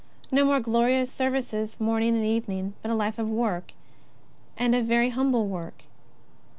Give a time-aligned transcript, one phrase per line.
[0.31, 3.73] No more glori ous services morning and evening, but a life of work,
[4.57, 5.83] and of very humble work.